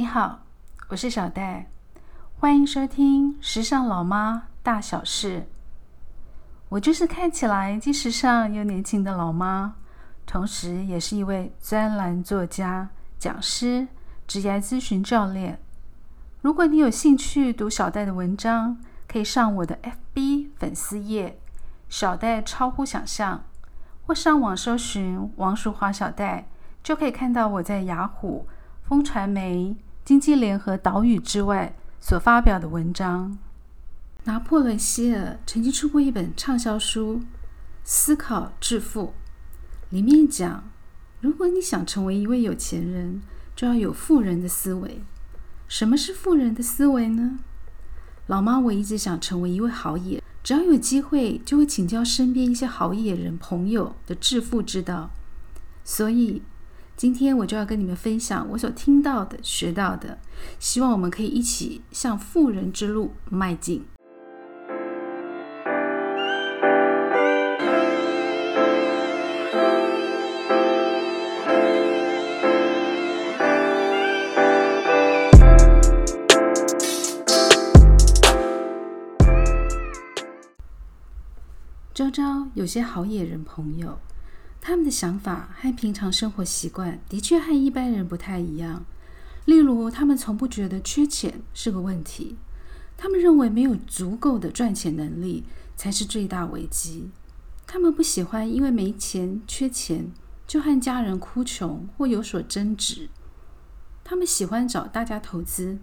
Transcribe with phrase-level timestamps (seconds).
[0.00, 0.44] 你好，
[0.90, 1.68] 我是小戴，
[2.38, 5.40] 欢迎收听《时尚老妈大小事》。
[6.68, 9.74] 我就是看起来既时尚又年轻的老妈，
[10.24, 12.88] 同时也是一位专栏作家、
[13.18, 13.88] 讲师、
[14.28, 15.60] 职业咨询教练。
[16.42, 18.78] 如果你有兴趣读小戴的文章，
[19.08, 19.76] 可以上我的
[20.14, 21.40] FB 粉丝页
[21.90, 23.42] “小戴超乎想象”，
[24.06, 26.46] 或上网搜寻王淑华小戴，
[26.84, 28.46] 就可以看到我在雅虎、
[28.84, 29.76] 风传媒。
[30.08, 33.36] 经济联合岛屿之外所发表的文章。
[34.24, 37.16] 拿破仑·希尔曾经出过一本畅销书
[37.84, 39.02] 《思考致富》，
[39.90, 40.64] 里面讲，
[41.20, 43.20] 如果你想成为一位有钱人，
[43.54, 45.02] 就要有富人的思维。
[45.68, 47.40] 什么是富人的思维呢？
[48.28, 55.10] 老妈，我一直想成为一位好野，只要有机会，就会请教身边一些好野人朋友的致富之道。
[55.84, 56.40] 所以。
[56.98, 60.18] 今天我就要跟你们分享我所听到的、学到的，
[60.58, 63.84] 希望我们可以一起向富人之路迈进。
[81.94, 83.96] 周遭有些好野人朋友。
[84.68, 88.84] 他们的想法和平常生活习惯的确和一般人不太一样。
[89.46, 92.36] 例如，他们从不觉得缺钱是个问题，
[92.98, 97.08] 他们认为没有足够的赚钱能力才是最大危机。
[97.66, 100.12] 他们不喜欢因为没钱、缺钱
[100.46, 103.08] 就和家人哭穷或有所争执。
[104.04, 105.78] 他们喜欢找大家投资，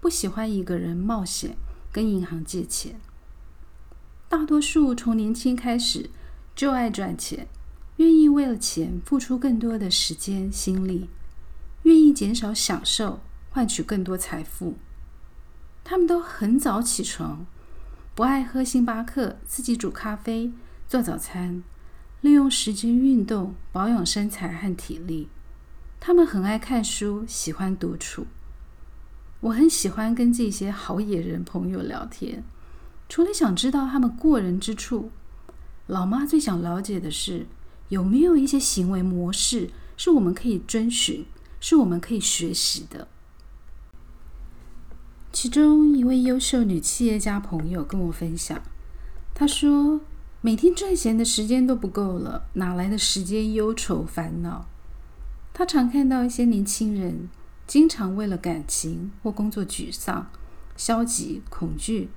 [0.00, 1.54] 不喜欢一个人冒险
[1.92, 2.98] 跟银行借钱。
[4.30, 6.08] 大多数从年轻开始
[6.56, 7.46] 就爱赚钱。
[8.02, 11.08] 愿意为了钱付出更多的时间心力，
[11.84, 14.74] 愿意减少享受换取更多财富。
[15.84, 17.46] 他们都很早起床，
[18.16, 20.52] 不爱喝星巴克，自己煮咖啡
[20.88, 21.62] 做早餐，
[22.20, 25.28] 利用时间运动保养身材和体力。
[26.00, 28.26] 他们很爱看书，喜欢独处。
[29.42, 32.42] 我很喜欢跟这些好野人朋友聊天，
[33.08, 35.12] 除了想知道他们过人之处，
[35.86, 37.46] 老妈最想了解的是。
[37.88, 41.26] 有没有一些行为模式是我们可以遵循，
[41.60, 43.08] 是我们可以学习的？
[45.32, 48.62] 其中一位优秀女企业家朋友跟我分享，
[49.34, 50.00] 她说
[50.42, 54.66] ：“每天赚钱的时间都不够了，哪来的时间忧愁烦恼？”
[55.54, 57.28] 她常看到一些年轻人
[57.66, 60.30] 经常为了感情或工作沮丧、
[60.76, 62.10] 消极、恐惧，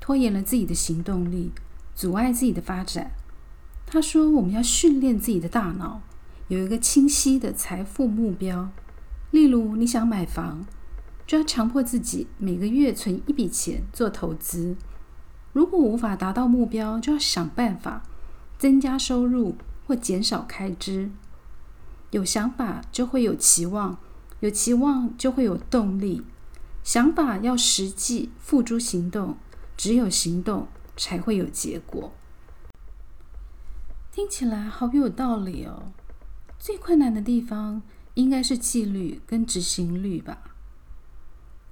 [0.00, 1.52] 拖延了自己的行动力，
[1.94, 3.12] 阻碍自己的发展。
[3.86, 6.02] 他说：“我们要训练自己的大脑，
[6.48, 8.70] 有一个清晰的财富目标。
[9.30, 10.66] 例如，你想买房，
[11.26, 14.76] 就要强迫自己每个月存一笔钱做投资。
[15.52, 18.02] 如果无法达到目标，就要想办法
[18.58, 19.56] 增加收入
[19.86, 21.10] 或减少开支。
[22.10, 23.98] 有想法就会有期望，
[24.40, 26.24] 有期望就会有动力。
[26.82, 29.36] 想法要实际付诸行动，
[29.76, 30.66] 只有行动
[30.96, 32.12] 才会有结果。”
[34.14, 35.90] 听起来好有道理哦。
[36.56, 37.82] 最困难的地方
[38.14, 40.38] 应该是纪律跟执行力吧。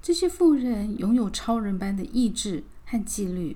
[0.01, 3.55] 这些富人拥有超人般的意志和纪律，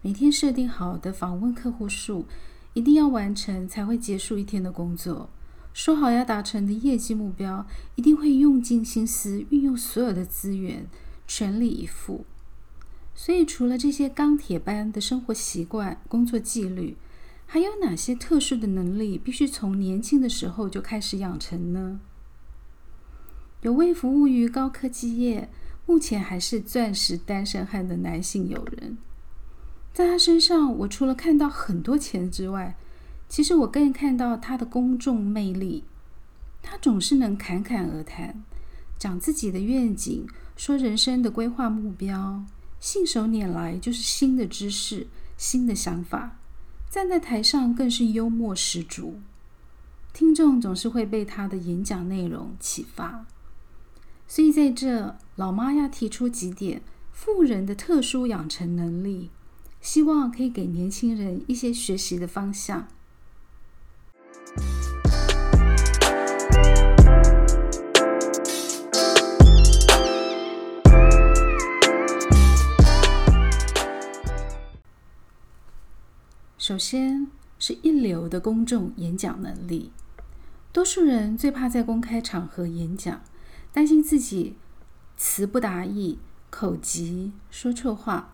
[0.00, 2.24] 每天设定好的访问客户数
[2.72, 5.28] 一定要完成才会结束一天的工作。
[5.74, 10.86] 说好要达成的业绩目标，一定会用尽心思，运用所有的资源，
[11.26, 12.24] 全力以赴。
[13.14, 16.96] 所以，除了这些钢铁般的生活习惯、工作纪律。
[17.46, 22.00] 还有哪些特殊的能力必须从年轻的时候就开始养成呢？
[23.62, 25.48] 有位服务于高科技业、
[25.86, 28.98] 目前还是钻石单身汉的男性友人，
[29.92, 32.76] 在他身上，我除了看到很多钱之外，
[33.28, 35.84] 其实我更看到他的公众魅力。
[36.62, 38.42] 他总是能侃侃而谈，
[38.98, 40.26] 讲自己的愿景，
[40.56, 42.42] 说人生的规划目标，
[42.80, 45.06] 信手拈来就是新的知识、
[45.36, 46.38] 新的想法。
[46.94, 49.18] 站在台上更是幽默十足，
[50.12, 53.26] 听众总是会被他的演讲内容启发。
[54.28, 59.30] 所以在这，老妈要提出几点富人的特殊养成能力，
[59.80, 62.86] 希望可以给年轻人一些学习的方向。
[76.66, 77.26] 首先
[77.58, 79.92] 是一流的公众演讲能力。
[80.72, 83.20] 多数人最怕在公开场合演讲，
[83.70, 84.56] 担心自己
[85.14, 86.18] 词不达意、
[86.48, 88.32] 口急、说错话，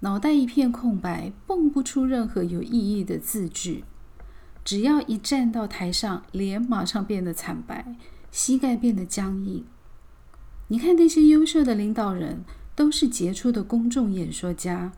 [0.00, 3.84] 脑袋一片空白，蹦不出任何有意义的字句。
[4.62, 7.96] 只要一站到台上，脸马上变得惨白，
[8.30, 9.64] 膝盖变得僵硬。
[10.68, 12.44] 你看那些优秀的领导人，
[12.76, 14.92] 都是杰出的公众演说家，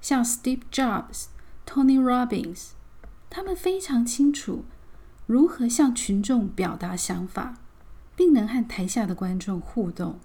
[0.00, 1.24] 像 Steve Jobs、
[1.68, 2.70] Tony Robbins，
[3.28, 4.64] 他们非常清楚
[5.26, 7.58] 如何向群众表达想法，
[8.16, 10.18] 并能和台下的观众互动。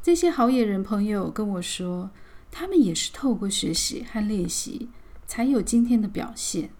[0.00, 2.10] 这些好野人朋友跟我说，
[2.52, 4.88] 他们也是透过学习和练习，
[5.26, 6.70] 才有今天的表现。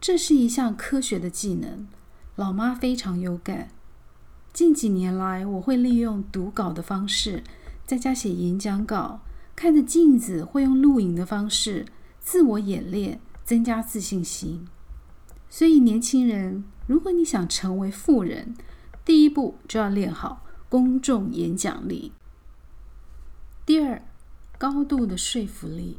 [0.00, 1.88] 这是一项科学的技能，
[2.36, 3.70] 老妈非常有感。
[4.52, 7.42] 近几年来，我会利用读稿的方式，
[7.84, 9.22] 在家写演讲稿，
[9.56, 11.86] 看着镜子，会用录影的方式
[12.20, 14.68] 自我演练，增加自信心。
[15.48, 18.54] 所以，年轻人，如果你想成为富人，
[19.04, 22.12] 第一步就要练好公众演讲力。
[23.66, 24.02] 第二，
[24.58, 25.98] 高度的说服力，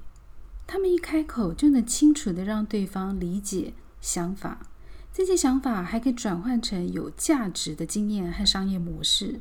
[0.66, 3.74] 他们一开口就能清楚的让对方理解。
[4.00, 4.68] 想法，
[5.14, 9.40] 这些想法还可以转换成有价值的经验和商业模式，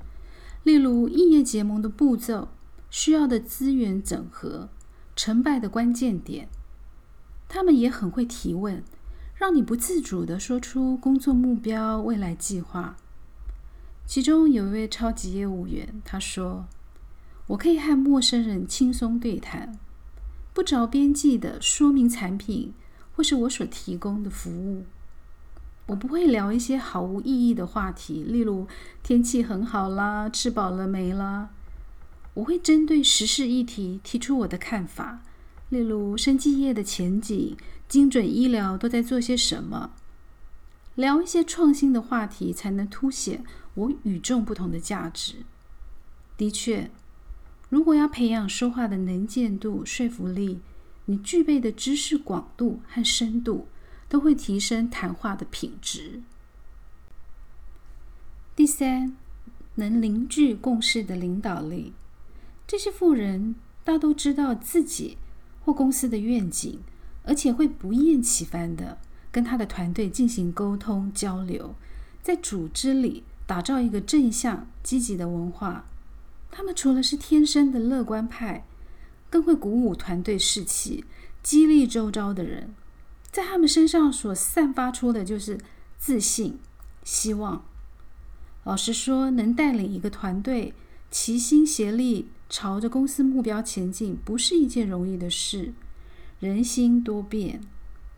[0.65, 2.49] 例如异业结盟的步骤、
[2.91, 4.69] 需要的资源整合、
[5.15, 6.49] 成败的关键点。
[7.51, 8.83] 他们也很会提问，
[9.35, 12.97] 让你不自主地说出工作目标、未来计划。
[14.07, 16.67] 其中有一位超级业务员，他说
[17.49, 19.79] ：“我可以和陌生人轻松对谈，
[20.55, 22.73] 不着边际地说明产品。”
[23.13, 24.87] 或是我所提供的服务，
[25.89, 28.67] 我不会聊一些毫无意义的话题，例如
[29.03, 31.51] 天气很好啦，吃饱了没啦。
[32.33, 35.21] 我会针对时事议题提出我的看法，
[35.71, 37.57] 例如生技业的前景、
[37.89, 39.93] 精准医疗都在做些什么。
[40.95, 45.37] 聊一些创新的话题，才能凸显我与众不同的价值。
[46.37, 46.91] 的确，
[47.71, 50.61] 如果要培养说话的能见度、说服力。
[51.07, 53.67] 你具备的知识广度和深度，
[54.09, 56.23] 都会提升谈话的品质。
[58.55, 59.17] 第三，
[59.75, 61.95] 能凝聚共识的领导力。
[62.65, 65.19] 这些富人大都知道自己
[65.65, 66.81] 或公司的愿景，
[67.25, 68.99] 而且会不厌其烦的
[69.31, 71.75] 跟他的团队进行沟通交流，
[72.23, 75.87] 在组织里打造一个正向积极的文化。
[76.51, 78.65] 他们除了是天生的乐观派。
[79.33, 81.05] 更会鼓舞团队士气，
[81.41, 82.75] 激励周遭的人，
[83.31, 85.57] 在他们身上所散发出的就是
[85.97, 86.59] 自信、
[87.05, 87.65] 希望。
[88.65, 90.75] 老实说，能带领一个团队
[91.13, 95.73] 齐心协力朝着公司目标前进，不是一件容易的事。
[96.41, 97.61] 人心多变，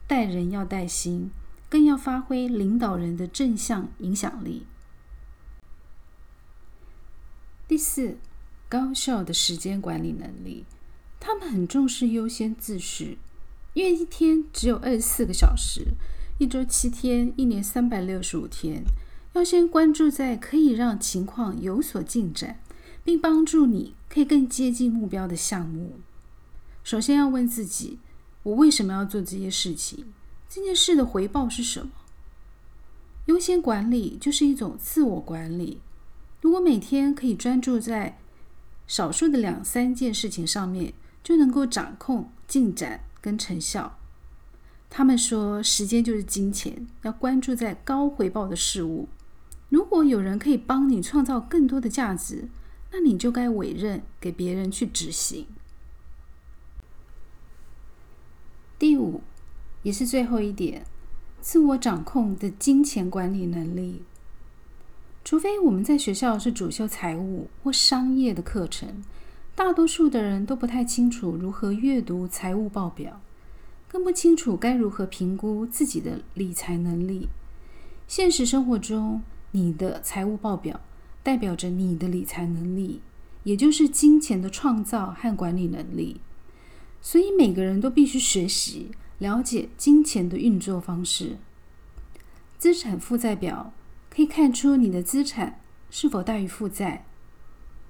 [0.07, 1.31] 带人要带心，
[1.69, 4.67] 更要发挥领导人的正向影响力。
[7.69, 8.17] 第四，
[8.71, 10.65] 高效的时间管理能力。
[11.21, 13.19] 他们很重视优先秩序，
[13.75, 15.89] 因为一天只有二十四个小时，
[16.39, 18.83] 一周七天，一年三百六十五天，
[19.35, 22.61] 要先关注在可以让情况有所进展，
[23.05, 25.95] 并帮助你可以更接近目标的项目。
[26.85, 27.99] 首先要问自己：
[28.43, 30.07] 我为什么要做这些事情？
[30.49, 31.93] 这件事的回报是什么？
[33.27, 35.81] 优先管理就是一种自我管理。
[36.41, 38.19] 如果每天可以专注在
[38.89, 40.93] 少数的两三件事情上面，
[41.23, 43.97] 就能够掌控进展跟成效。
[44.91, 49.09] 他们说，时间就是金钱，要关注在高回报的事物。
[49.69, 52.49] 如果有人可以帮你创造更多的价值，
[52.93, 55.47] 那你就该委任给别人去执行。
[58.79, 59.23] 第五，
[59.83, 60.85] 也是最后一点，
[61.41, 64.03] 自我掌控的金钱管理能力。
[65.25, 69.03] 除非我们在学校是主修财务或商业的课程。
[69.55, 73.21] 大多数的人都不太清楚如何阅读财务报表，
[73.87, 77.29] 更不清楚该如何评估自己的理财能力。
[78.09, 80.81] 现实生活中，你的财务报表
[81.23, 83.01] 代表着你的理财能力，
[83.45, 86.21] 也就是金钱的创造和管理能力。
[87.01, 91.39] 所以，每个人都必须学习了解金钱的运作方式。
[92.59, 93.73] 资产负债表
[94.09, 95.61] 可以看出你的资产
[95.91, 97.05] 是否大于负债。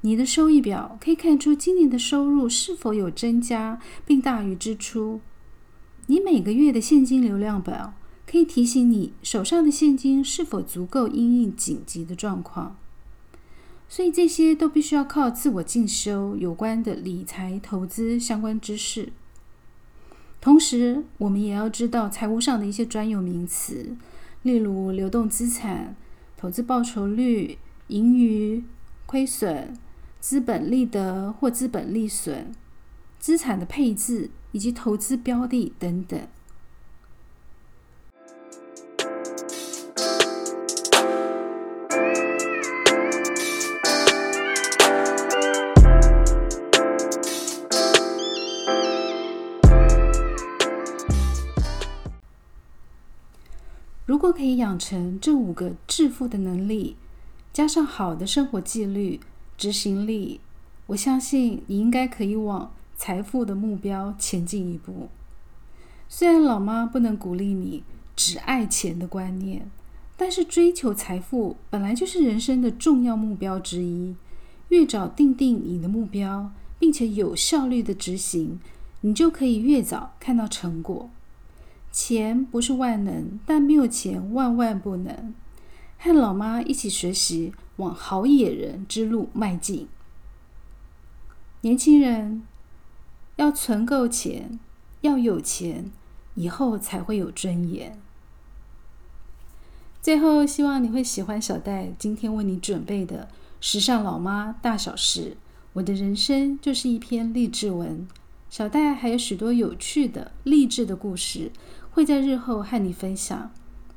[0.01, 5.21] 你的收益表可以看出今年的收入是否有增加，并大于支出。
[6.07, 7.95] 你每个月的现金流量表
[8.27, 12.77] 可以提醒你手上的现金是否足够应应紧急的状况。
[13.93, 19.13] 所以这些都必须要靠自我进修有关的理财投资相关知识。
[20.41, 23.95] 同时，我们也要知道财务上的一些专有名词，
[24.45, 25.95] 例如流动资产、
[26.39, 27.59] 投资报酬率、
[27.89, 28.65] 盈余、
[29.05, 29.77] 亏损。
[30.19, 32.53] 资本利得或资本利损、
[33.19, 36.19] 资产的配置以及投资标的等等。
[54.23, 56.97] 果可以养成这五个致富的能力，
[57.53, 59.19] 加上好的生活纪律、
[59.59, 60.41] 执行力，
[60.87, 65.09] 我相信你应该可以往财富的目标前进一步。
[66.09, 67.83] 虽然老妈不能鼓励你
[68.15, 69.69] 只爱钱的观念，
[70.17, 74.15] 但是追求财富本来就是人生的重要目标之一。
[74.69, 78.61] 越早定定你的目标，并且有效率的执行，
[79.01, 81.11] 你就可以越早看到成果。
[81.93, 85.35] 钱不是万能，但没有钱万万不能。
[85.99, 89.87] 和老妈一起学习，往好野人之路迈进。
[91.61, 92.43] 年轻人
[93.37, 94.59] 要存够钱，
[95.03, 95.93] 要有钱，
[96.35, 98.01] 以后才会有尊严。
[100.01, 103.29] 最后，希望你会喜欢小戴今天为你准备的
[103.61, 105.21] 《时尚老妈大小事》。
[105.75, 108.09] 我的人生就是一篇励志文。
[108.53, 111.51] 小戴还有许多有趣的励志的故事。
[111.91, 113.51] 会在日后和你分享，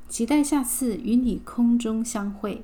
[0.08, 2.64] 期待下次与你空中相会。